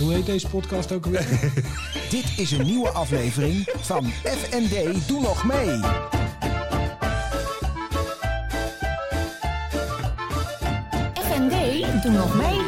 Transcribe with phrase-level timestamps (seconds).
[0.00, 1.26] Hoe heet deze podcast ook alweer?
[2.10, 5.80] Dit is een nieuwe aflevering van FND Doe Nog Mee.
[11.14, 12.58] FND, doe nog mee.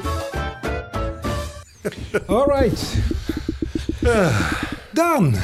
[2.27, 2.83] Alright.
[4.93, 5.35] Daan,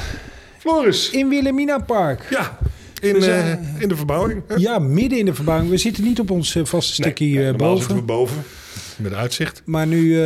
[0.59, 1.11] Floris.
[1.11, 2.27] in Wilhelmina Park.
[2.31, 2.59] Ja,
[3.01, 3.51] in, eh,
[3.83, 4.43] in de verbouwing.
[4.57, 5.71] Ja, midden in de verbouwing.
[5.71, 7.79] We zitten niet op ons eh, vaste stukje Nee, eh, boven.
[7.79, 8.45] zitten we boven.
[8.99, 9.63] Met uitzicht.
[9.65, 10.23] Maar nu eh,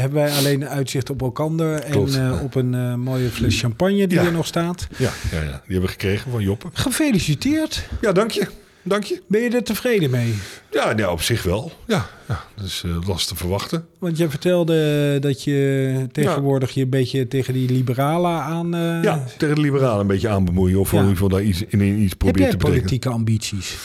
[0.00, 4.18] hebben wij alleen uitzicht op elkander en eh, op een eh, mooie fles champagne die
[4.18, 4.24] Ja.
[4.24, 4.86] er nog staat.
[4.96, 6.66] Ja, ja, ja, die hebben we gekregen van Joppe.
[6.72, 7.88] Gefeliciteerd.
[8.00, 8.46] Ja, dank je.
[8.82, 9.22] Dank je.
[9.28, 10.34] Ben je er tevreden mee?
[10.70, 11.72] Ja, ja op zich wel.
[11.86, 13.86] Ja, ja dat is lastig te verwachten.
[13.98, 18.70] Want je vertelde dat je tegenwoordig je een beetje tegen die liberalen aan...
[19.02, 20.78] Ja, tegen de liberalen een beetje aanbemoeien.
[20.80, 20.96] Of Ja.
[20.96, 22.58] in ieder geval daar iets, in, in iets jij te betekenen.
[22.58, 23.76] politieke ambities?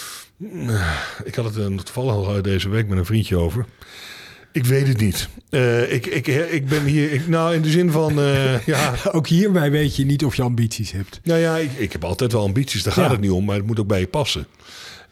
[1.24, 3.66] Ik had het er toevallig al deze week met een vriendje over.
[4.60, 5.30] Ik weet het niet.
[5.50, 7.12] Eh, ik, ik, ik ben hier...
[7.12, 8.20] Ik, nou, in de zin van...
[8.20, 11.20] eh, ja, Ook hierbij weet je niet of je ambities hebt.
[11.24, 13.12] Nou ja, ik, ik heb altijd wel ambities, daar gaat Ja.
[13.12, 14.48] het niet om, maar het moet ook bij je passen.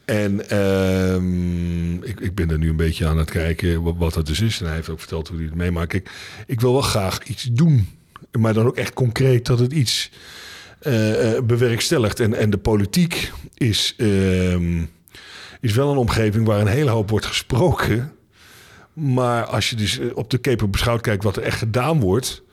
[0.06, 4.26] En ehm, ik, ik ben er nu een beetje aan het kijken wat, wat dat
[4.28, 4.60] dus is.
[4.60, 5.94] En hij heeft ook verteld hoe hij het meemaakt.
[5.94, 6.10] Ik,
[6.48, 7.88] ik wil wel graag iets doen,
[8.40, 10.10] maar dan ook echt concreet dat het iets
[10.80, 12.20] eh, eh, bewerkstelligt.
[12.20, 14.82] En, en de politiek is, ehm,
[15.62, 18.12] is wel een omgeving waar een hele hoop wordt gesproken.
[19.00, 22.44] Maar als je dus eh, op de keper beschouwd kijkt wat er echt gedaan wordt,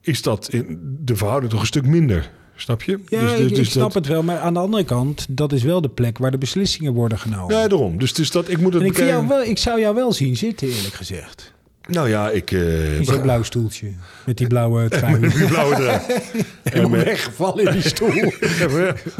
[0.00, 2.30] is dat in de verhouding toch een stuk minder.
[2.56, 2.98] Snap je?
[3.08, 4.22] Ja, Dus- dus- ik, ik dus snap dat- het wel.
[4.22, 7.54] Maar aan de andere kant, dat is wel de plek waar de beslissingen worden genomen.
[7.54, 7.98] Ja, daarom.
[7.98, 9.44] Dus, dus dat, ik moet het en ik, vind jou bekijken.
[9.44, 11.54] wel, ik zou jou wel zien zitten, eerlijk gezegd.
[11.86, 12.50] Nou ja, ik...
[12.52, 13.86] eh In zo'n blauw stoeltje.
[14.26, 15.20] Met die blauwe trui.
[15.20, 16.06] Die blauwe draad.
[16.62, 18.08] Helemaal met- weggevallen in die stoel.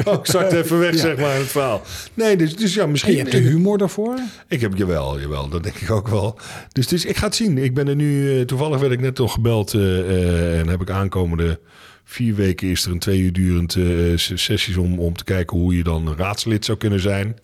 [0.05, 1.81] Oh, ik zakt even weg, zeg maar, in het verhaal.
[2.13, 3.13] Nee, dus, dus ja, En misschien...
[3.13, 4.15] je hebt de humor daarvoor.
[4.47, 6.39] Ik heb, jawel, jawel, dat denk ik ook wel.
[6.71, 7.57] Dus, dus ik ga het zien.
[7.57, 10.81] Ik ben er nu, eh, toevallig werd ik net toch gebeld eh, eh, en heb
[10.81, 11.59] ik aankomende
[12.03, 13.83] vier weken is er een twee uur durend eh,
[14.15, 17.37] sessies om, om te kijken hoe je dan raadslid zou kunnen zijn.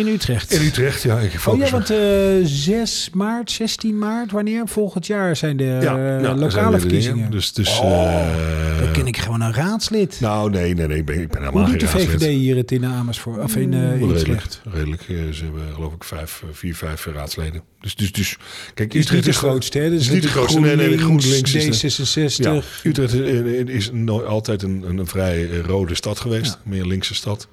[0.00, 0.52] In Utrecht.
[0.52, 1.18] In Utrecht, ja.
[1.18, 1.98] Ik Oh ja, want eh
[2.42, 4.68] 6 maart, 16 maart, wanneer?
[4.68, 7.16] Volgend jaar zijn de ja, eh, ja, er zijn lokale de verkiezingen.
[7.16, 7.30] dingen.
[7.30, 10.16] Dus, dus Oh, eh, Dan ken ik gewoon een raadslid.
[10.20, 10.96] Nou, nee, nee, nee.
[10.98, 11.88] Ik ben, ik ben Hoe helemaal doet de.
[11.88, 13.42] VVD hier het in Amersfoort?
[13.42, 14.60] Of in, eh, in Utrecht?
[14.72, 15.02] redelijk.
[15.32, 17.62] Ze hebben geloof ik vijf, vier, vijf raadsleden.
[17.80, 18.36] Dus, dus, dus
[18.74, 19.90] kijk, Het is niet de grootste, hè?
[19.90, 20.60] Dus is niet de grootste.
[20.60, 22.36] Nee, nee, GroenLinks is de- D66.
[22.36, 26.58] Ja, Utrecht is, is nooit altijd een, een, vrij rode stad geweest.
[26.64, 27.48] Meer linkse stad.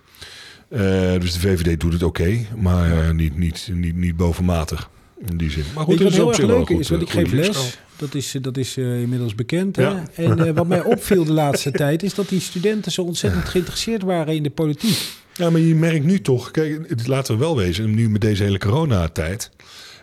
[0.69, 0.79] Eh,
[1.19, 4.89] dus de VVD doet het oké, maar eh, niet, niet, niet, niet bovenmatig
[5.29, 5.63] in die zin.
[5.75, 6.89] Maar wat het is heel erg leuk goed, is?
[6.89, 7.45] Want eh, ik geef les.
[7.45, 7.69] leerschool.
[7.95, 9.75] Dat is, dat is eh, inmiddels bekend.
[9.75, 9.95] Hè?
[10.15, 12.03] En eh, wat mij opviel de laatste tijd...
[12.03, 14.97] is dat die studenten zo ontzettend geïnteresseerd waren in de politiek.
[15.33, 18.43] Ja, maar je merkt nu toch, kijk, het- laten we wel wezen, nu met deze
[18.43, 19.51] hele coronatijd,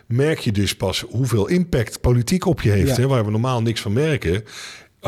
[0.07, 2.95] merk je dus pas hoeveel impact politiek op je heeft.
[2.95, 3.01] Ja.
[3.01, 4.43] Hè, waar we normaal niks van merken.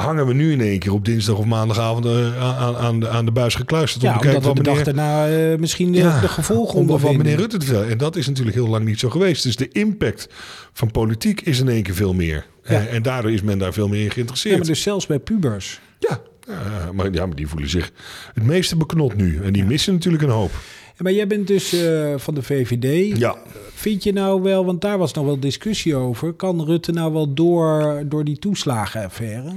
[0.03, 3.25] Hangen we nu in één keer op dinsdag of maandagavond eh, aan, aan, de, aan
[3.25, 4.03] de buis gekluisterd.
[4.03, 6.19] Ja, om te kijken omdat we de wat dag meneer, daarna eh, misschien de, Ja,
[6.19, 7.17] de gevolgen om wat ondervinden.
[7.17, 7.89] meneer Rutte te vertellen.
[7.89, 9.43] En dat is natuurlijk heel lang niet zo geweest.
[9.43, 10.27] Dus de impact
[10.73, 12.45] van politiek is in één keer veel meer.
[12.63, 12.69] Ja.
[12.79, 14.57] En, en daardoor is men daar veel meer in Ja, geïnteresseerd.
[14.57, 15.79] maar dus zelfs bij pubers.
[15.99, 17.91] Ja, ja, maar, ja, maar die voelen zich
[18.33, 19.39] het meeste beknot nu.
[19.43, 20.51] En die missen natuurlijk een hoop.
[20.97, 23.17] Maar jij bent dus eh, van de VVD.
[23.17, 23.35] Ja.
[23.73, 26.33] Vind je nou wel, want daar was nog wel discussie over...
[26.33, 29.53] kan Rutte nou wel door, door die toeslagenaffaire?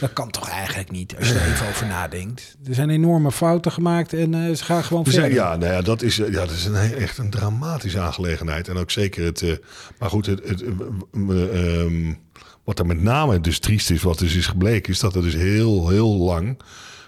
[0.00, 2.56] Dat kan toch eigenlijk niet, als je er even over nadenkt.
[2.66, 5.20] Er zijn enorme fouten gemaakt en eh, ze gaan gewoon verder.
[5.20, 8.68] zijn, ja, nou ja, dat is, ja, dat is een, echt een dramatische aangelegenheid.
[8.68, 9.42] En ook zeker het.
[9.42, 9.52] eh,
[9.98, 10.62] maar goed, het, het,
[11.28, 12.12] eh, ehm,
[12.64, 15.34] wat er met name dus triest is, wat dus is gebleken, is dat er dus
[15.34, 16.58] heel, heel lang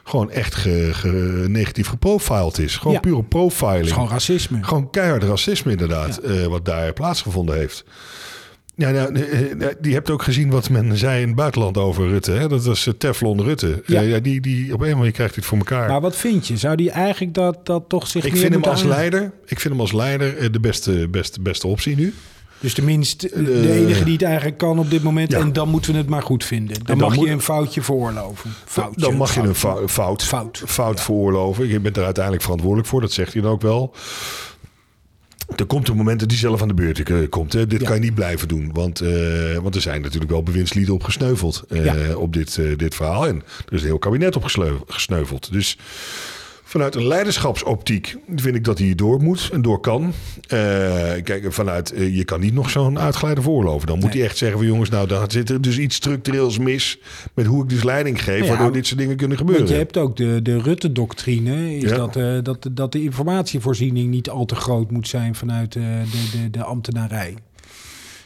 [0.04, 2.76] gewoon echt ge, ge- negatief geprofiled is.
[2.76, 3.00] Gewoon Ja.
[3.00, 3.84] pure profiling.
[3.84, 4.58] Is gewoon racisme.
[4.62, 7.84] Gewoon keihard racisme inderdaad, eh, wat daar plaatsgevonden heeft.
[8.74, 12.08] Ja, nou, eh, eh, die hebt ook gezien wat men zei in het buitenland over
[12.08, 12.30] Rutte.
[12.32, 12.48] Hè?
[12.48, 13.82] Dat was Teflon Rutte.
[13.86, 14.00] Ja.
[14.00, 15.88] Ja, die, die, op een manier krijgt hij het voor elkaar.
[15.88, 16.56] Maar wat vind je?
[16.56, 19.60] Zou die eigenlijk dat, dat toch zich Ik meer vind hem als aan- leider, ik
[19.60, 22.14] vind hem als leider de beste, beste, beste optie nu.
[22.62, 25.33] Dus tenminste, de Eh, enige die het eigenlijk kan op dit moment.
[25.33, 25.39] ja.
[25.39, 26.75] En dan moeten we het maar goed vinden.
[26.75, 28.50] Dan, dan mag moet- je een foutje veroorloven.
[28.64, 29.88] Foutje, dan mag je een foutje.
[29.88, 30.62] fou- fout, Fout.
[30.67, 31.69] fout veroorloven.
[31.69, 33.94] Je bent er uiteindelijk verantwoordelijk voor, dat zegt hij dan ook wel.
[35.56, 37.53] Er komt een moment dat hij zelf aan de beurt eh, komt.
[37.53, 37.67] Hè.
[37.67, 37.87] Dit Ja.
[37.87, 38.70] kan je niet blijven doen.
[38.73, 39.11] Want, eh,
[39.62, 42.15] want er zijn natuurlijk wel bewindslieden op gesneuveld Ja.
[42.17, 43.26] op dit, dit verhaal.
[43.26, 43.37] En
[43.67, 44.44] er is een heel kabinet op
[44.87, 45.53] gesneuveld.
[45.53, 45.79] Dus
[46.72, 50.12] vanuit een leiderschapsoptiek vind ik dat hij door moet en door kan.
[50.46, 50.58] Eh,
[51.22, 53.86] kijk, vanuit eh, je kan niet nog zo'n uitgeleide voorloven.
[53.86, 54.16] Dan moet Nee.
[54.19, 56.98] hij echt zeggen van jongens, nou dan zit er dus iets structureels mis
[57.34, 59.62] met hoe ik dus leiding geef, Ja, waardoor dit soort dingen kunnen gebeuren.
[59.64, 61.76] Want je hebt ook de, de Rutte-doctrine.
[61.76, 61.96] Is Ja.
[61.96, 66.02] dat, eh, dat, dat de informatievoorziening niet al te groot moet zijn vanuit de,
[66.32, 67.34] de, de ambtenarij.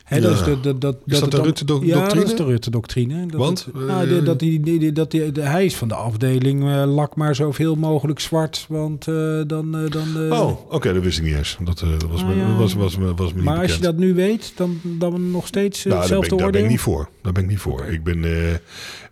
[0.06, 1.96] Hè, dat is de, dat, dat, Is dat de Rutte-doctrine?
[1.96, 3.26] Ja, dat is de Rutte-doctrine.
[3.26, 3.64] Dat Want?
[3.64, 7.16] het- nou, Eh, dat die, dat die, de, hij is van de afdeling eh, lak
[7.16, 9.14] maar zoveel mogelijk zwart, want eh,
[9.46, 9.70] dan...
[9.88, 11.56] dan Oh, oké, dat wist ik niet eens.
[11.64, 12.56] Dat, dat was, Ah, me, ja.
[12.56, 15.46] was, was, me- was me niet maar als je dat nu weet, dan, dan nog
[15.46, 17.08] steeds nou, daar ben, hetzelfde ik, daar ben ik niet voor.
[17.22, 17.84] Daar ben ik niet voor.
[17.84, 18.24] Ik ben...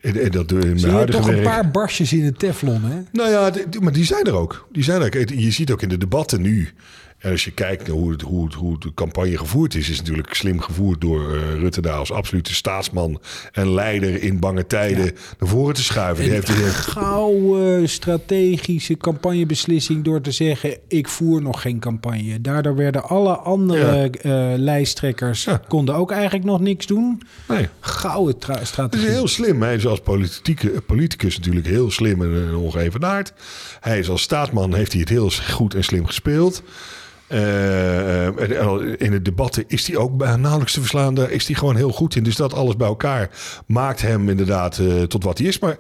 [0.05, 2.39] eh, en, en dat, in Zie mijn je huidige toch een paar barsjes in het
[2.39, 2.97] teflon, hè?
[3.13, 4.69] Nou ja, maar die zijn er ook.
[4.73, 5.39] Die zijn er.
[5.41, 6.69] Je ziet ook in de debatten nu.
[7.19, 9.99] En als je kijkt naar hoe, het, hoe, het, hoe de campagne gevoerd is, is
[9.99, 13.21] natuurlijk slim gevoerd door eh, Rutte daar als absolute staatsman
[13.53, 16.25] en leider in bange tijden naar voren te schuiven.
[16.25, 22.41] Die heeft, heeft- Gouden strategische campagnebeslissing door te zeggen: ik voer nog geen campagne.
[22.41, 25.61] Daardoor werden alle andere eh, lijsttrekkers Ja.
[25.69, 27.23] konden ook eigenlijk nog niks doen.
[27.49, 29.09] nee, Gouden tra- het is strategie.
[29.09, 29.63] heel slim.
[29.63, 33.33] Is als politieke, politicus natuurlijk heel slim en, en ongeëvenaard.
[33.81, 36.63] Hij is als staatsman heeft hij het heel goed en slim gespeeld.
[37.27, 41.15] Eh, en- en in de debatten is hij ook nauwelijks te verslaan.
[41.15, 42.23] Daar is hij gewoon heel goed in.
[42.23, 43.31] Dus dat alles bij elkaar
[43.67, 45.59] maakt hem inderdaad eh, tot wat hij is.
[45.59, 45.77] Maar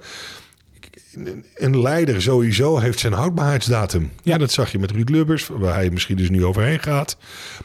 [1.55, 4.02] een- leider sowieso heeft zijn houdbaarheidsdatum.
[4.02, 4.32] Ja.
[4.32, 4.38] Ja.
[4.38, 7.16] dat zag je met Ruud Lubbers, waar hij misschien dus nu overheen gaat.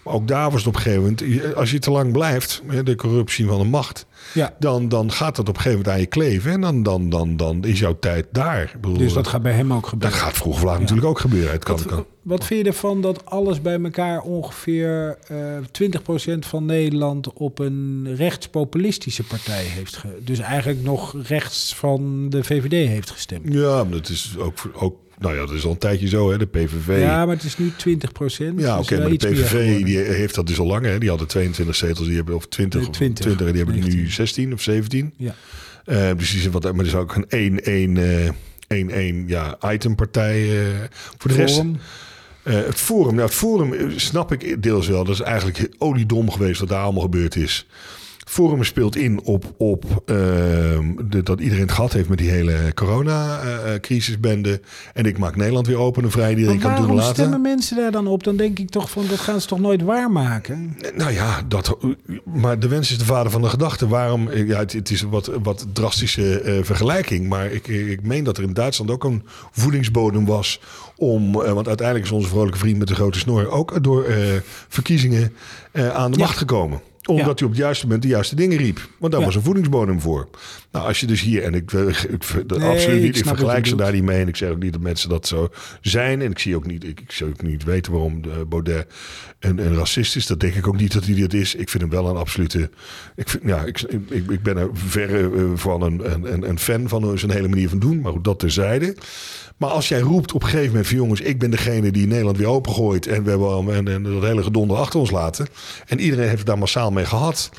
[0.04, 1.56] Maar ook daar was het op een gegeven moment...
[1.56, 4.06] als je te lang blijft, de corruptie van de macht...
[4.34, 4.56] Ja.
[4.60, 6.52] dan, dan gaat dat op een gegeven moment aan je kleven.
[6.52, 8.74] En dan, dan, dan, dan is jouw tijd daar.
[8.82, 10.18] Bedoel, Dus dat gaat bij hem ook dat gebeuren.
[10.18, 11.52] gaat vroeg of laat natuurlijk ook gebeuren.
[11.52, 12.06] Het kan, Wat, kan.
[12.22, 15.38] wat vind je ervan dat alles bij elkaar ongeveer eh
[16.36, 22.44] 20% van Nederland op een rechtspopulistische partij heeft ge Dus eigenlijk nog rechts van de
[22.44, 23.54] VVD heeft gestemd.
[23.54, 24.96] Ja, maar dat is ook, ook...
[25.20, 26.38] Nou ja, dat is al een tijdje zo, hè.
[26.38, 27.00] De PVV...
[27.00, 28.60] Ja, maar het is nu 20 procent.
[28.60, 30.86] Ja, oké, maar de PVV die heeft dat dus al lang.
[30.86, 30.98] Hè?
[31.00, 33.82] Die hadden 22 zetels, die hebben of 20, Nee, of 20, 20 en die hebben
[33.82, 34.12] nu 19.
[34.12, 35.14] 16 of 17.
[35.18, 35.36] Ja.
[35.86, 38.30] Eh, dus die zijn wat, maar er is ook een 1 1 eh
[38.68, 40.60] 1 1 ja, itempartij.
[40.60, 40.68] eh
[41.18, 41.78] voor de rest, Forum.
[42.44, 43.16] eh, het forum.
[43.16, 45.04] Nou, het forum snap ik deels wel.
[45.04, 47.68] Dat is eigenlijk oliedom geweest wat daar allemaal gebeurd is.
[48.30, 52.56] Forum speelt in op, op ehm, de, dat iedereen het gehad heeft met die hele
[52.76, 54.62] corona-crisisbende.
[54.94, 56.30] en ik maak Nederland weer open en vrij.
[56.30, 57.14] Iedereen Maar kan doen laten.
[57.14, 58.24] stemmen mensen daar dan op?
[58.24, 60.78] Dan denk ik toch van, dat gaan ze toch nooit waarmaken?
[60.96, 61.78] Nou ja, dat,
[62.24, 63.88] maar de wens is de vader van de gedachte.
[63.88, 64.32] Waarom?
[64.32, 67.28] Ja, het, het is een wat, wat drastische eh, vergelijking.
[67.30, 70.60] Maar ik, ik meen dat er in Duitsland ook een voedingsbodem was.
[70.96, 74.18] Om, eh, want uiteindelijk is onze vrolijke vriend met de grote snor ook door eh,
[74.68, 75.34] verkiezingen
[75.72, 76.24] eh, aan de Ja.
[76.26, 76.82] macht gekomen.
[77.10, 77.34] Omdat Ja.
[77.36, 78.80] hij op het juiste moment de juiste dingen riep.
[78.98, 79.28] Want daar Ja.
[79.28, 80.28] was een voedingsbodem voor.
[80.72, 83.76] Nou, als je dus hier, en ik, ik, ik Nee, absoluut niet, ik vergelijk ze
[83.76, 84.22] daar niet mee.
[84.22, 85.50] En ik zeg ook niet dat mensen dat zo
[85.82, 86.22] zijn.
[86.22, 88.86] En ik zie ook niet, ik, ik zou ook niet weten waarom de Baudet
[89.40, 90.26] een, een racist is.
[90.28, 91.56] Dat denk ik ook niet dat hij dat is.
[91.56, 92.70] Ik vind hem wel een absolute.
[93.16, 96.02] Ik, vind, ja, ik, ik, ik ben er verre eh, van een,
[96.34, 98.02] een, een fan van zijn hele manier van doen.
[98.02, 98.96] Maar goed, dat terzijde.
[99.58, 102.38] Maar als jij roept op een gegeven moment van jongens, ik ben degene die Nederland
[102.38, 103.08] weer opengooit.
[103.08, 105.48] En we hebben al en, en dat hele gedonder achter ons laten.
[105.86, 107.50] En iedereen heeft daar massaal mee gehad.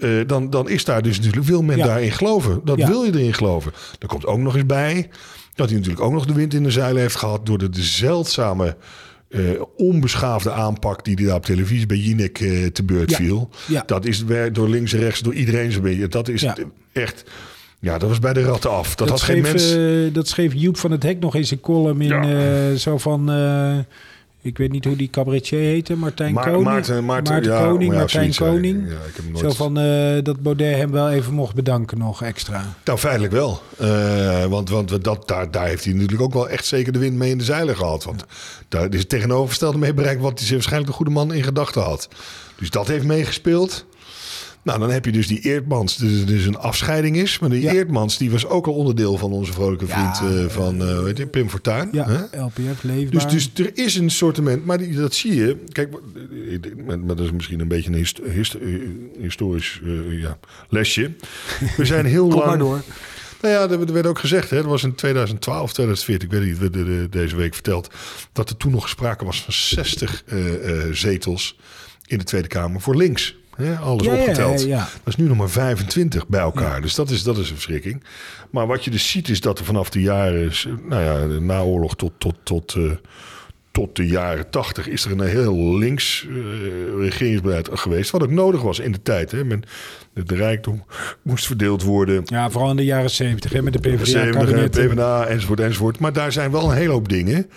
[0.00, 1.86] Eh, dan, dan is daar dus natuurlijk, wil men Ja.
[1.86, 2.60] daarin geloven.
[2.64, 2.86] Dat Ja.
[2.88, 3.72] wil je erin geloven.
[3.98, 5.08] Er komt ook nog eens bij
[5.54, 7.82] dat hij natuurlijk ook nog de wind in de zeilen heeft gehad door de, de
[7.82, 8.76] zeldzame,
[9.28, 9.40] eh,
[9.76, 13.16] onbeschaafde aanpak die hij daar op televisie bij Jinek eh, te beurt Ja.
[13.16, 13.50] viel.
[13.66, 13.82] Ja.
[13.86, 16.08] Dat is door links en rechts, door iedereen zo'n beetje.
[16.08, 16.46] Dat is
[16.92, 17.24] echt,
[17.80, 18.94] ja, dat was bij de ratten af.
[18.94, 19.74] Dat, had geen schreef, mens.
[20.08, 22.74] eh, dat schreef Joep van het Hek nog in zijn column in Ja.
[22.74, 23.30] zo van...
[24.42, 26.64] ik weet niet hoe die cabaretier heette, Martijn Ma- Koning.
[26.64, 28.34] Maarten, Maarten, ja, Koning, ja, Martijn.
[28.34, 28.88] Koning.
[28.88, 32.76] Ja, ik heb Zo van eh, dat Baudet hem wel even mocht bedanken nog extra.
[32.84, 33.62] Nou, feitelijk wel.
[33.78, 37.16] Eh, want want dat, daar, daar heeft hij natuurlijk ook wel echt zeker de wind
[37.16, 38.04] mee in de zeilen gehad.
[38.04, 38.24] Want
[38.68, 42.08] daar is het tegenovergestelde mee bereikt wat hij waarschijnlijk de goede man in gedachten had.
[42.58, 43.84] Dus dat heeft meegespeeld.
[44.62, 47.38] Nou, dan heb je dus die Eertmans, dus, dus een afscheiding is.
[47.38, 47.72] Maar die Ja.
[47.72, 51.16] Eertmans, die was ook al onderdeel van onze vrolijke Ja, vriend eh, van eh, weet
[51.18, 51.88] je, Pim Fortuyn.
[51.92, 52.28] Ja?
[52.32, 53.28] LPF leefbaar.
[53.28, 55.56] Dus, dus er is een sortiment, maar die, dat zie je.
[55.72, 55.88] Kijk,
[56.86, 58.68] maar, dat is misschien een beetje een hist- hist- eh,
[59.20, 60.38] historisch eh, ja,
[60.68, 61.10] lesje.
[61.76, 62.46] We zijn heel Kom lang.
[62.48, 62.82] maar door.
[63.40, 66.60] Nou ja, er, er werd ook gezegd, hè, het was in 2012, 2014, ik weet
[66.62, 67.88] niet, er, eh, deze week verteld,
[68.32, 71.58] dat er toen nog sprake was van 60 eh, eh, zetels
[72.06, 73.38] in de Tweede Kamer voor links.
[73.60, 74.64] Hè, alles Ja, opgeteld.
[74.64, 74.78] ja.
[74.78, 76.80] Dat is nu nog maar 25 bij elkaar.
[76.80, 78.02] Dus dat is, dat is een verschrikking.
[78.50, 80.52] Maar wat je dus ziet is dat er vanaf de jaren,
[80.88, 82.82] nou ja, de naoorlog tot, tot, tot, eh,
[83.70, 86.34] tot de jaren 80 is er een heel links eh,
[86.98, 88.10] regeringsbeleid geweest.
[88.10, 89.30] Wat ook nodig was in de tijd.
[89.30, 89.44] Hè.
[89.44, 89.62] Men,
[90.12, 90.84] de, rijkdom
[91.22, 92.22] moest verdeeld worden.
[92.24, 94.70] Ja, vooral in de jaren zeventig hè, met de De PvdA-kabinet.
[94.70, 95.98] PvdA enzovoort enzovoort.
[95.98, 97.50] Maar daar zijn wel een hele hoop dingen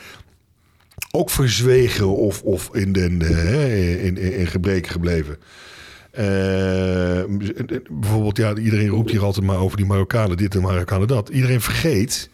[1.12, 5.38] ook verzwegen of, of in, den, eh, in, in, in gebreken gebleven.
[6.13, 7.24] Eh,
[7.91, 11.29] bijvoorbeeld, ja, iedereen roept hier altijd maar over die Marokkanen dit en Marokkanen dat.
[11.29, 12.29] Iedereen vergeet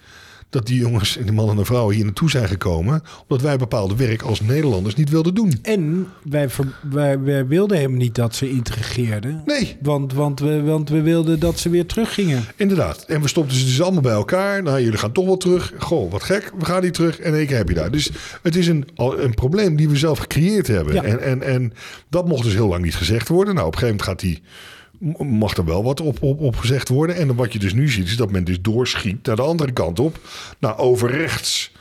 [0.49, 3.01] dat die jongens en die mannen en vrouwen hier naartoe zijn gekomen.
[3.27, 5.59] omdat wij bepaalde werk als Nederlanders niet wilden doen.
[5.61, 9.41] En wij, ver- wij, wij wilden helemaal niet dat ze integreerden.
[9.45, 9.77] Nee.
[9.81, 12.43] Want, want, we, want we wilden dat ze weer teruggingen.
[12.55, 13.03] Inderdaad.
[13.03, 14.63] En we stopten ze dus allemaal bij elkaar.
[14.63, 15.73] Nou, jullie gaan toch wel terug.
[15.77, 16.51] Goh, wat gek.
[16.57, 17.19] We gaan niet terug.
[17.19, 17.91] En keer heb je daar.
[17.91, 20.93] Dus het is een, een probleem die we zelf gecreëerd hebben.
[20.93, 21.03] Ja.
[21.03, 21.73] En, en, en
[22.09, 23.55] dat mocht dus heel lang niet gezegd worden.
[23.55, 24.41] Nou, op een gegeven moment gaat die,
[25.17, 27.15] mag er wel wat op, op, op gezegd worden.
[27.15, 29.99] En wat je dus nu ziet, is dat men dus doorschiet naar de andere kant
[29.99, 30.19] op.
[30.59, 31.71] Naar over rechts.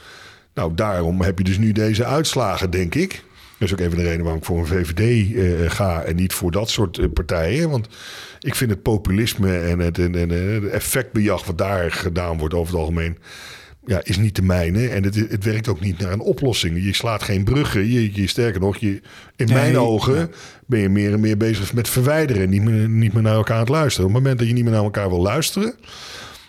[0.54, 3.24] Nou, daarom heb je dus nu deze uitslagen, denk ik.
[3.58, 6.32] Dat is ook even de reden waarom ik voor een VVD eh, ga en niet
[6.32, 7.70] voor dat soort eh, partijen.
[7.70, 7.88] Want
[8.40, 12.72] ik vind het populisme en het, en, en, het effectbejag wat daar gedaan wordt over
[12.72, 13.18] het algemeen...
[13.88, 14.88] Ja, is niet de mijne.
[14.88, 16.84] En het, het werkt ook niet naar een oplossing.
[16.84, 17.86] Je slaat geen bruggen.
[17.92, 19.00] Je, je, sterker nog, je,
[19.36, 20.28] in Nee, mijn ogen ja.
[20.66, 22.48] ben je meer en meer bezig met verwijderen.
[22.50, 24.06] Niet meer, niet meer naar elkaar aan het luisteren.
[24.08, 25.74] Op het moment dat je niet meer naar elkaar wil luisteren...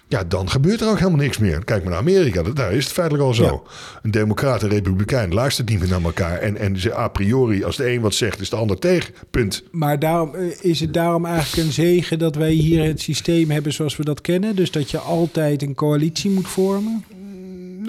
[0.07, 1.63] Ja, dan gebeurt er ook helemaal niks meer.
[1.65, 3.43] Kijk maar naar Amerika, dat- daar is het feitelijk al zo.
[3.43, 3.71] Ja.
[4.01, 6.37] Een democrat en republikein luistert niet meer naar elkaar.
[6.37, 9.13] En, en ze a priori, als de een wat zegt, is de ander tegen.
[9.31, 9.63] Punt.
[9.71, 13.73] Maar daarom, eh, is het daarom eigenlijk een zegen dat wij hier het systeem hebben
[13.73, 14.55] zoals we dat kennen?
[14.55, 17.03] Dus dat je altijd een coalitie moet vormen?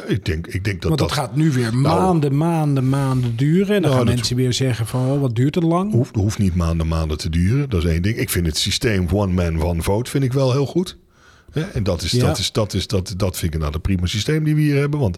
[0.06, 1.18] Nee, ik, denk, ik denk dat Want dat, dat...
[1.18, 3.76] gaat nu weer maanden, maanden, maanden duren.
[3.76, 5.92] En dan Nou, gaan mensen weer zeggen van, oh, wat duurt het lang?
[5.92, 7.70] hoeft, hoeft niet maanden, maanden te duren.
[7.70, 8.16] Dat is één ding.
[8.16, 10.96] Ik vind het systeem one man, one vote vind ik wel heel goed.
[11.72, 12.26] En dat, is, Ja.
[12.26, 14.76] dat, is, dat, is, dat, dat vind ik nou een prima systeem die we hier
[14.78, 15.00] hebben.
[15.00, 15.16] Want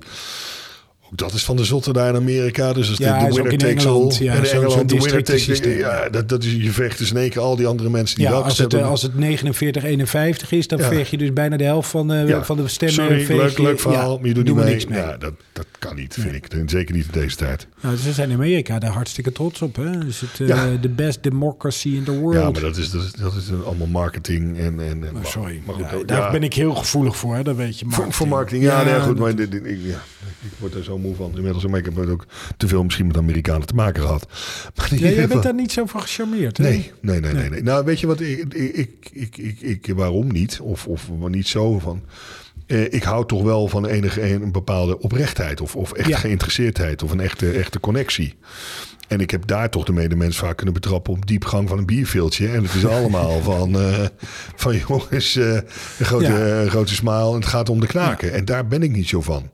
[1.15, 2.73] dat is van de zotte daar in Amerika.
[2.73, 4.13] Dus als Ja, de, winner in takes all.
[4.19, 5.45] Ja, en Engeland, de winner takes...
[5.59, 8.27] Ja, dat, dat is, je vecht dus in één keer al die andere mensen die
[8.27, 8.89] Ja, als het, eh, hebben.
[8.91, 10.89] als het 49, 51 is, dan Ja.
[10.89, 12.45] veeg je dus bijna de helft van de, Ja.
[12.45, 12.95] van de stemmen.
[13.27, 14.65] Sorry, leuk, verhaal, ja, maar je doet niet mee.
[14.65, 14.99] niks mee.
[14.99, 16.47] Ja, dat, dat kan niet, vind ik.
[16.67, 17.67] Zeker niet in deze tijd.
[17.83, 19.77] Nou, dus we zijn in Amerika daar hartstikke trots op.
[19.77, 19.99] Hè?
[19.99, 22.35] Dus het, eh, the best democracy in the world.
[22.43, 24.59] Ja, maar dat is, dat is, dat is allemaal marketing.
[24.59, 27.35] En, en, en- Oh, sorry, Maar goed, Ja, ook- daar ben ik heel gevoelig voor,
[27.35, 27.43] hè?
[27.43, 27.85] dat weet je.
[27.89, 29.19] Voor, voor marketing, ja, nee, goed.
[29.19, 29.49] Maar ik,
[30.59, 31.67] word er zo moe van inmiddels.
[31.67, 34.27] Maar ik heb ook te veel misschien met Amerikanen te maken gehad.
[34.77, 36.65] Maar Ja, jij bent daar niet zo van gecharmeerd, hè?
[36.65, 37.63] Nee, nee, nee, nee, nee.
[37.63, 38.21] Nou, weet je wat?
[38.21, 40.61] Ik, ik, ik, ik, ik, waarom niet?
[40.61, 42.03] Of, of maar niet zo van.
[42.67, 45.61] Eh, ik hou toch wel van enige een bepaalde oprechtheid.
[45.61, 46.17] Of, of echt Ja.
[46.19, 47.03] geïnteresseerdheid.
[47.03, 48.35] Of een echte, echte connectie.
[49.09, 52.49] En ik heb daar toch de medemens vaak kunnen betrappen op diepgang van een bierveeltje.
[52.49, 54.07] En het is allemaal van, eh,
[54.57, 55.63] van jongens, eh, een
[56.05, 56.69] grote, Ja.
[56.69, 56.95] grote.
[57.05, 58.33] En het gaat om de knaken.
[58.33, 59.51] En daar ben ik niet zo van.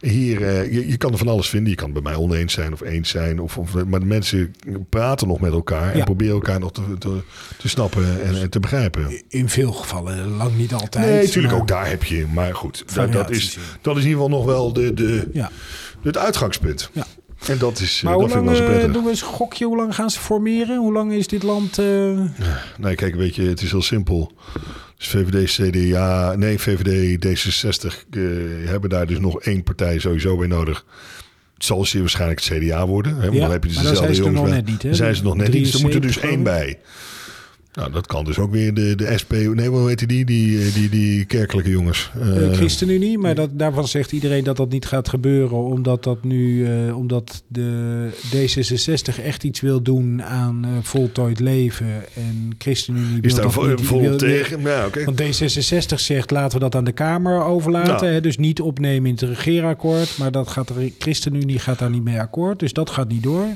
[0.00, 1.70] Hier, eh, je, je kan er van alles vinden.
[1.70, 3.40] Je kan het bij mij oneens zijn of eens zijn.
[3.40, 4.54] Of, of, maar de mensen
[4.88, 5.90] praten nog met elkaar.
[5.92, 6.04] En Ja.
[6.04, 7.18] proberen elkaar nog te, te,
[7.58, 9.22] te snappen en, en te begrijpen.
[9.28, 11.06] In veel gevallen, lang niet altijd.
[11.06, 12.26] Nee, natuurlijk ook daar heb je.
[12.34, 13.62] Maar goed, dat, dat, is, in.
[13.80, 15.50] dat is in ieder geval nog wel de, de, Ja.
[16.02, 16.90] het uitgangspunt.
[16.92, 17.06] Ja.
[17.48, 18.92] En dat is, eh, Maar dat hoe vind lang ik wel zo eh, prettig.
[18.94, 19.64] doen we eens een gokje?
[19.64, 20.76] Hoe lang gaan ze formeren?
[20.78, 21.78] Hoe lang is dit land...
[21.78, 22.20] eh,
[22.78, 24.32] Nee, kijk, weet je, het is heel simpel.
[24.98, 28.20] Dus VVD, CDA, nee, VVD, D66 eh,
[28.64, 30.84] hebben daar dus nog één partij sowieso bij nodig.
[31.54, 33.14] Het zal zeer waarschijnlijk het CDA worden.
[33.16, 33.20] Hè?
[33.20, 34.50] Want Ja, dan heb je dus dezelfde zijn ze jongens bij.
[34.50, 35.64] net niet, zijn ze nog net niet.
[35.64, 36.78] Dus er moet er dus 73 één bij.
[37.72, 39.32] Nou, dat kan dus ook weer de, de SP.
[39.32, 40.24] Nee, hoe heet die?
[40.24, 42.10] Die, die, die kerkelijke jongens.
[42.20, 46.66] Eh, ChristenUnie, maar dat, daarvan zegt iedereen dat dat niet gaat gebeuren, omdat dat nu,
[46.66, 53.50] eh, omdat de D66 echt iets wil doen aan voltooid leven en ChristenUnie is daar
[53.50, 54.60] vol, vol tegen?
[54.60, 55.04] Ja, oké.
[55.04, 57.94] Want D66 zegt laten we dat aan de Kamer overlaten.
[57.94, 58.06] Nou.
[58.06, 58.20] Hè?
[58.20, 60.18] Dus niet opnemen in het regeerakkoord.
[60.18, 62.58] Maar dat gaat de ChristenUnie gaat daar niet mee akkoord.
[62.58, 63.46] Dus dat gaat niet door.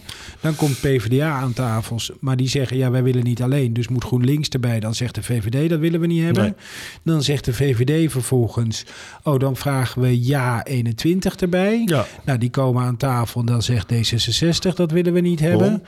[0.40, 2.12] Dan komt PvdA aan tafels.
[2.21, 3.73] Maar die zeggen ja, wij willen niet alleen.
[3.73, 4.81] Dus moet GroenLinks erbij.
[4.81, 6.42] Dan zegt de VVD dat willen we niet hebben.
[6.42, 6.54] Nee.
[7.02, 8.85] Dan zegt de VVD vervolgens.
[9.23, 11.83] Oh, dan vragen we ja 21 erbij.
[11.85, 12.07] Ja.
[12.25, 15.59] Nou, die komen aan tafel en dan zegt D66 dat willen we niet hebben.
[15.59, 15.83] Waarom?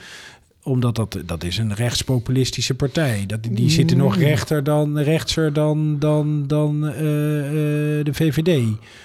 [0.66, 3.24] Omdat dat, dat is een rechtspopulistische partij.
[3.26, 8.60] Dat, die zitten nog rechter dan, rechtser dan, dan, dan eh, eh, de VVD.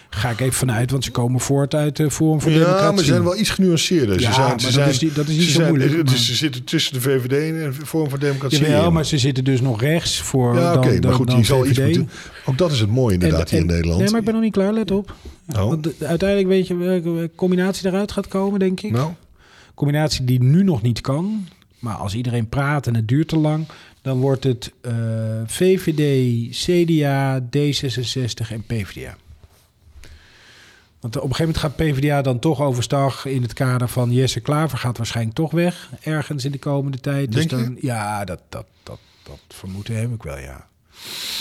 [0.10, 2.90] Ga ik even vanuit, want ze komen voort uit de Forum voor Ja, Democratie.
[2.96, 4.20] maar ze zijn wel iets genuanceerder.
[4.22, 6.08] Ja, ze zijn, maar ze dat zijn, is die- dat is niet zo zijn- moeilijk,
[6.10, 8.60] Dus ze zitten tussen de VVD en de Vorm van Democratie.
[8.60, 8.94] Jawel, in.
[8.94, 11.66] maar ze zitten dus nog rechts voor Ja, dan, oké, maar goed, dan die zal
[11.66, 11.98] iets VVD.
[11.98, 12.10] moeten...
[12.46, 14.00] Ook dat is het mooie inderdaad En- hier in Nederland.
[14.02, 15.16] Nee, maar ik ben nog niet klaar, let op.
[15.56, 15.56] Oh.
[15.68, 18.92] Want de- uiteindelijk weet je welke combinatie eruit gaat komen, denk ik.
[18.92, 19.12] Nou,
[19.80, 21.48] combinatie die nu nog niet kan.
[21.80, 23.68] Maar als iedereen praat en het duurt te lang,
[24.02, 24.74] dan wordt het
[25.46, 29.18] VVD, CDA, D66 en PvdA.
[31.00, 34.40] Want op een gegeven moment gaat PvdA dan toch overstag in het kader van Jesse
[34.40, 37.32] Klaver gaat waarschijnlijk toch weg ergens in de komende tijd.
[37.32, 37.50] Dus je?
[37.50, 40.68] dan, ja, dat, dat, dat, dat vermoeden heb ik wel, ja.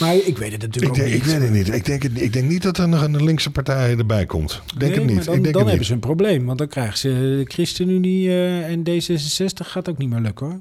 [0.00, 1.32] Maar ik weet het natuurlijk ik, ook denk, ik niet.
[1.32, 1.74] weet het niet.
[1.74, 4.52] Ik denk, het, ik denk niet dat er nog een linkse partij erbij komt.
[4.74, 5.24] Ik denk Nee, het niet.
[5.24, 5.86] Dan, ik denk dan hebben niet.
[5.86, 10.10] ze een probleem, want dan krijgen ze de ChristenUnie eh, en D66 gaat ook niet
[10.10, 10.60] meer lukken hoor.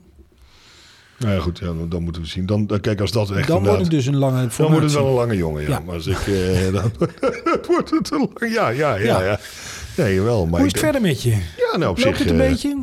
[1.20, 2.46] Nou ja, goed, ja, dan, moeten we zien.
[2.46, 4.94] Dan, dan- kijk, als dat echt Dan wordt het dus een lange Dan wordt het
[4.94, 5.68] wel een lange jongen, ja.
[5.70, 5.80] Ja.
[5.86, 6.18] Maar als ik...
[6.28, 6.92] eh, dan
[7.68, 8.54] wordt het een lang...
[8.54, 9.24] Ja, ja, ja, Ja.
[9.24, 9.40] ja.
[9.98, 10.20] Nee.
[10.22, 11.30] Maar Hoe is het denk- verder met je?
[11.30, 12.18] Ja, nou op Loopt zich...
[12.18, 12.78] het een eh, beetje?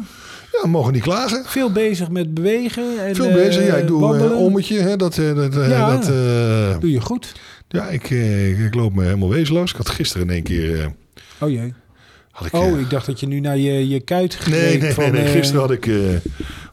[0.63, 1.45] Ja, mogen niet klagen.
[1.45, 3.67] Veel bezig met bewegen en Veel eh, bezig.
[3.67, 4.79] Ja, ik doe een ommetje.
[4.79, 5.91] Hè, dat, eh, dat, eh, Ja.
[5.97, 7.33] dat, eh, Doe je goed?
[7.69, 9.71] ja, ik, eh, ik, ik loop me helemaal wezenloos.
[9.71, 10.81] Ik had gisteren in één keer...
[10.81, 10.87] eh,
[11.41, 11.75] Oh jee.
[12.31, 14.79] had ik, Oh, eh, ik dacht dat je nu naar je, je kuit greep Nee,
[14.81, 15.03] nee, van...
[15.03, 15.25] nee, nee.
[15.25, 15.87] eh, Gisteren had ik...
[15.87, 15.95] eh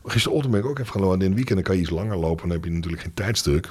[0.05, 1.15] gisterochtend ben ik ook even gaan lopen.
[1.17, 2.47] En in het weekend dan kan je iets langer lopen.
[2.47, 3.69] Dan heb je natuurlijk geen tijdsdruk.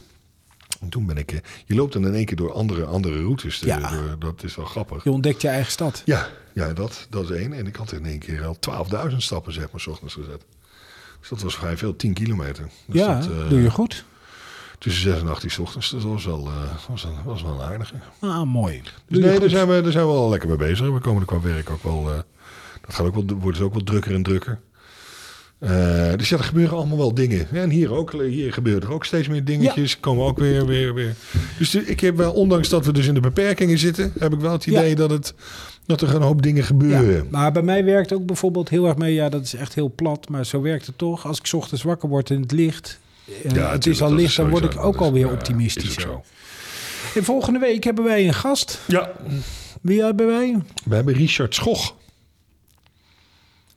[0.80, 1.32] En toen ben ik...
[1.32, 3.60] eh, je loopt dan in één keer door andere, andere routes.
[3.62, 3.90] eh, Ja.
[3.90, 5.04] door- dat is wel grappig.
[5.04, 6.02] Je ontdekt je eigen stad.
[6.04, 7.52] Ja, ja dat, dat is één.
[7.52, 8.56] En ik had in één keer al
[9.10, 10.44] 12.000 stappen, zeg maar, s ochtends gezet.
[11.20, 12.68] Dus dat was vrij veel, 10 kilometer.
[12.86, 14.04] Dus ja, dat, eh, doe je goed.
[14.78, 15.90] Tussen 6 en 8 uur ochtends.
[15.90, 16.50] Dat was wel,
[16.88, 17.94] was, een, was wel een aardige.
[18.20, 18.82] Ah, mooi.
[19.08, 19.40] Dus nee, goed.
[19.40, 20.90] daar zijn, we, daar zijn we wel lekker mee bezig.
[20.90, 22.04] We komen er qua werk ook wel...
[22.80, 24.60] dat gaat ook wel, wordt dus ook wel drukker en drukker.
[25.60, 27.46] Eh, dus ja, er gebeuren allemaal wel dingen.
[27.52, 28.12] Ja, en hier ook.
[28.12, 30.00] Hier gebeuren er ook steeds meer dingetjes.
[30.00, 31.14] Komen ook weer, weer, weer.
[31.58, 34.52] Dus ik heb wel, ondanks dat we dus in de beperkingen zitten, heb ik wel
[34.52, 34.94] het idee Ja.
[34.94, 35.34] dat, het,
[35.86, 37.14] dat er een hoop dingen gebeuren.
[37.14, 39.14] Ja, maar bij mij werkt ook bijvoorbeeld heel erg mee.
[39.14, 41.26] Ja, dat is echt heel plat, maar zo werkt het toch.
[41.26, 42.98] Als ik 's ochtends wakker word in het licht,
[43.54, 45.94] eh, het is al licht, dan word ik ook is- alweer ja, optimistisch.
[45.94, 46.22] zo.
[47.14, 48.80] En volgende week hebben wij een gast.
[48.86, 49.12] Ja,
[49.80, 50.56] Wie hebben wij?
[50.84, 51.94] we hebben Richard Schoch.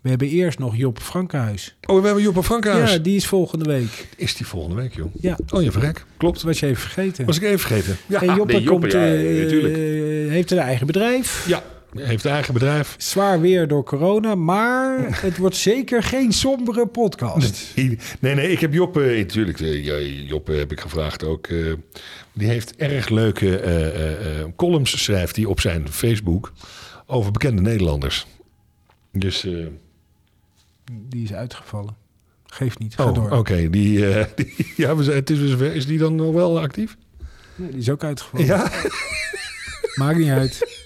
[0.03, 1.75] We hebben eerst nog Job Frankenhuis.
[1.85, 2.91] Oh, we hebben Joppe Frankhuis.
[2.91, 4.07] Ja, die is volgende week.
[4.17, 5.13] Is die volgende week, joh?
[5.21, 6.05] Ja, Oh, je verrek.
[6.17, 6.35] Klopt.
[6.35, 7.25] dat was je even vergeten.
[7.25, 7.97] Was ik even vergeten.
[8.07, 9.75] Ja, en Joppe, nee, Joppe, komt, ja, eh, natuurlijk.
[10.29, 11.47] heeft een eigen bedrijf.
[11.47, 11.63] Ja,
[11.95, 12.95] heeft een eigen bedrijf.
[12.97, 17.71] Zwaar weer door corona, maar het wordt zeker geen sombere podcast.
[18.19, 21.47] Nee, nee, ik heb Job, eh, natuurlijk, eh, ja, Job eh, heb ik gevraagd ook.
[21.47, 21.73] eh,
[22.33, 26.53] die heeft erg leuke eh, eh, eh, columns, schrijft hij op zijn Facebook,
[27.05, 28.25] over bekende Nederlanders.
[29.11, 29.53] Dus, eh,
[31.09, 31.95] Die is uitgevallen.
[32.45, 33.31] Geeft niet, ga oh, door.
[33.31, 35.75] oké, die, eh, die- ja, we zijn, het is weer zover.
[35.75, 36.97] Is die dan nog wel actief?
[37.55, 38.45] Nee, die is ook uitgevallen.
[38.45, 38.71] Ja,
[39.95, 40.81] Maakt niet uit.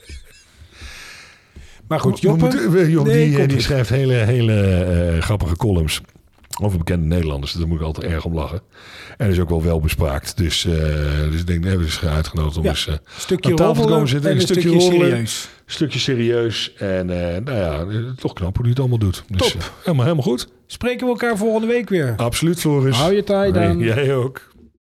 [1.87, 2.89] Maar goed, Joppe.
[2.89, 6.01] Job, Nee, die, eh, die schrijft hele, hele eh, grappige columns
[6.61, 7.51] over bekende Nederlanders.
[7.53, 8.61] Daar moet ik altijd erg om lachen.
[9.17, 10.37] En is ook wel wel bespraakt.
[10.37, 10.73] Dus, eh,
[11.31, 13.83] dus ik denk, nee, we zijn uitgenodigd om Ja, eens eh, Een stukje aan tafel
[13.85, 14.29] te komen zitten.
[14.29, 15.09] en Een een stukje stukje roddelen.
[15.09, 15.50] serieus.
[15.65, 16.74] een stukje serieus.
[16.77, 19.24] En eh, nou ja, toch knap hoe hij het allemaal doet.
[19.27, 19.72] Dus, Top.
[19.83, 20.48] helemaal, helemaal goed.
[20.67, 22.13] Spreken we elkaar volgende week weer.
[22.17, 22.96] Absoluut, Floris.
[22.98, 23.77] Hou je taai dan.
[23.93, 24.41] Jij ook.